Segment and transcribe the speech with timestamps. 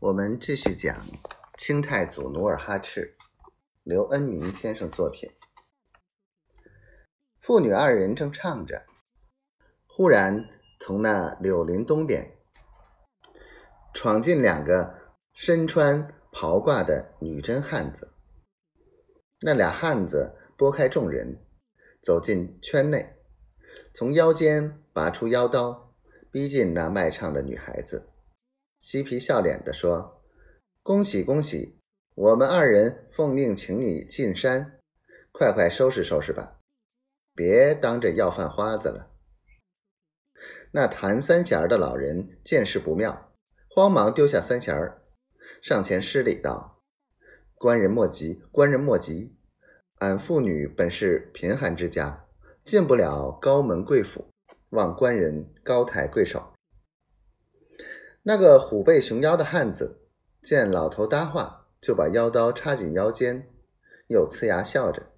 [0.00, 1.06] 我们继续讲
[1.56, 3.16] 清太祖努尔哈赤，
[3.84, 5.30] 刘恩明先生作品。
[7.40, 8.84] 父女二人正唱着，
[9.86, 10.48] 忽然
[10.80, 12.36] 从那柳林东边
[13.94, 14.94] 闯进两个
[15.32, 18.12] 身穿袍褂的女真汉子。
[19.40, 21.38] 那俩汉子拨开众人，
[22.02, 23.16] 走进圈内，
[23.94, 25.94] 从腰间拔出腰刀，
[26.30, 28.10] 逼近那卖唱的女孩子。
[28.86, 30.22] 嬉皮笑脸地说
[30.84, 31.80] ：“恭喜恭喜！
[32.14, 34.78] 我们二人奉命请你进山，
[35.32, 36.58] 快快收拾收拾吧，
[37.34, 39.10] 别当着要饭花子了。”
[40.72, 43.32] 那弹三弦的老人见势不妙，
[43.70, 45.00] 慌忙丢下三弦儿，
[45.62, 46.82] 上前施礼道
[47.56, 49.34] ：“官人莫急，官人莫急，
[50.00, 52.26] 俺妇女本是贫寒之家，
[52.66, 54.28] 进不了高门贵府，
[54.68, 56.48] 望官人高抬贵手。”
[58.26, 60.00] 那个虎背熊腰的汉子
[60.42, 63.50] 见老头搭话，就把腰刀插进腰间，
[64.06, 65.08] 又呲牙笑着，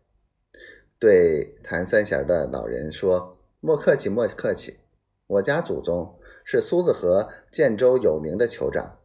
[0.99, 4.81] 对弹三弦的老人说：“莫客气，莫客气，
[5.29, 8.99] 我家祖宗是苏子河建州有名的酋长，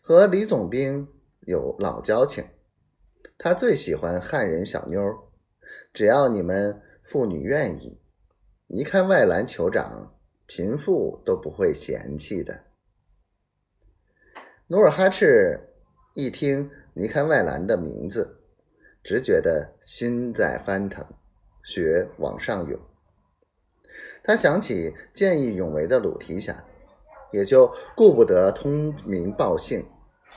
[0.00, 1.08] 和李总兵
[1.40, 2.44] 有老交情。
[3.36, 5.02] 他最喜欢汉人小妞，
[5.92, 7.98] 只要你们妇女愿意，
[8.68, 10.14] 一看外兰酋长
[10.46, 12.66] 贫富都不会嫌弃的。”
[14.68, 15.60] 努尔哈赤
[16.12, 18.40] 一听尼堪外兰的名字，
[19.04, 21.06] 只觉得心在翻腾，
[21.62, 22.80] 血往上涌。
[24.24, 26.64] 他想起见义勇为的鲁提辖，
[27.30, 29.86] 也就顾不得通名报姓，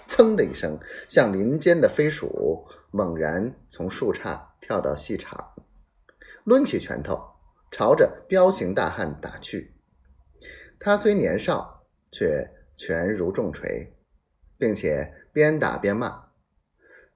[0.08, 5.56] 噌的一声，像林间的飞鼠，猛然从树杈跳到戏场，
[6.44, 7.20] 抡起拳头
[7.72, 9.74] 朝着彪形大汉打去。
[10.80, 13.92] 他虽年少，却拳如重锤。
[14.60, 16.26] 并且边打边骂：“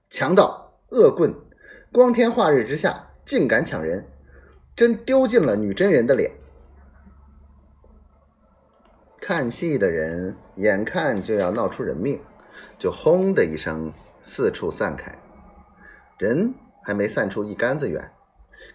[0.08, 1.34] 强盗、恶棍，
[1.92, 4.06] 光天化日之下竟敢抢人，
[4.74, 6.32] 真丢尽了女真人的脸！”
[9.20, 12.22] 看戏的人眼看就要闹出人命，
[12.78, 13.92] 就轰的一声
[14.22, 15.14] 四处散开。
[16.18, 18.10] 人还没散出一竿子远，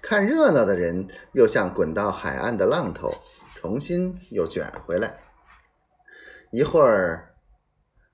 [0.01, 3.15] 看热闹的人又像滚到海岸的浪头，
[3.55, 5.17] 重新又卷回来。
[6.51, 7.28] 一会儿。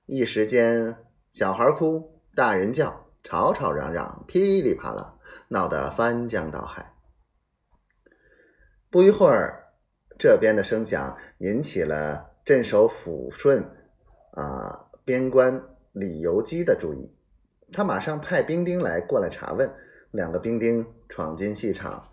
[0.08, 0.94] 一时间，
[1.32, 5.16] 小孩哭，大人叫，吵吵嚷嚷，噼里啪啦，
[5.48, 6.94] 闹得翻江倒海。
[8.88, 9.64] 不一会儿，
[10.16, 13.68] 这边的声响引起了镇守抚顺
[14.30, 17.12] 啊边关李由基的注意，
[17.72, 19.68] 他马上派兵丁来过来查问。
[20.12, 22.08] 两个兵丁闯进戏场，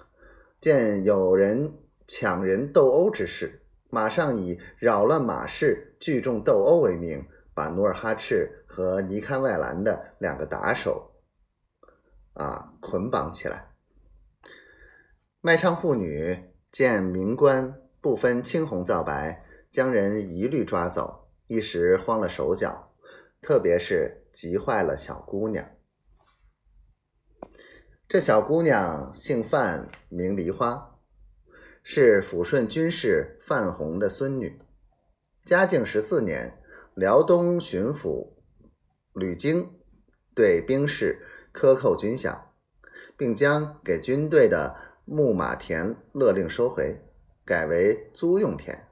[0.59, 1.71] 见有人
[2.07, 3.61] 抢人斗殴之事，
[3.91, 7.23] 马上以扰乱马市、聚众斗殴为名。
[7.53, 11.11] 把努尔哈赤和尼堪外兰的两个打手
[12.33, 13.69] 啊捆绑起来。
[15.39, 22.95] 卖唱妇女见民官不分青红皂白，将人一律抓走，一时慌了手脚，
[23.41, 25.69] 特别是急坏了小姑娘。
[28.07, 30.99] 这小姑娘姓范，名梨花，
[31.83, 34.61] 是抚顺军士范洪的孙女，
[35.45, 36.62] 嘉靖十四年。
[36.95, 38.33] 辽东巡抚
[39.13, 39.79] 吕京
[40.35, 42.39] 对兵士克扣军饷，
[43.17, 47.01] 并将给军队的牧马田勒令收回，
[47.43, 48.87] 改为租用田，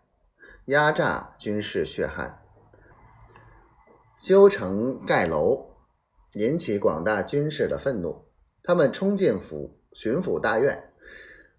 [0.66, 2.42] 压榨军士血汗，
[4.18, 5.76] 修城盖楼，
[6.34, 8.26] 引起广大军士的愤怒。
[8.64, 10.92] 他们冲进府巡抚大院，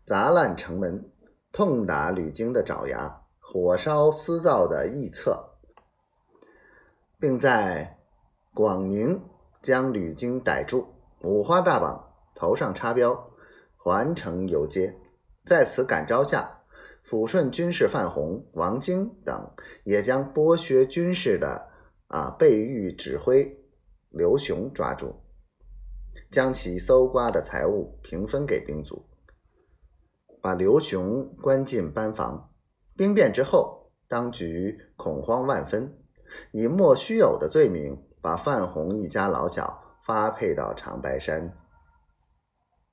[0.04, 1.08] 砸烂城门，
[1.52, 5.51] 痛打吕京的爪牙，火烧私造的驿册。
[7.22, 8.00] 并在
[8.52, 9.22] 广宁
[9.62, 10.88] 将吕京逮住，
[11.20, 13.30] 五花大绑，头上插标，
[13.76, 14.92] 环城游街。
[15.44, 16.64] 在此感召下，
[17.06, 19.48] 抚顺军士范洪、王京等
[19.84, 21.68] 也将剥削军士的
[22.08, 23.56] 啊备御指挥
[24.10, 25.14] 刘雄抓住，
[26.28, 29.06] 将其搜刮的财物平分给兵卒，
[30.40, 32.50] 把刘雄关进班房。
[32.96, 36.01] 兵变之后，当局恐慌万分。
[36.50, 41.52] 以莫须有的罪名，把范红一家老小发配到长白山。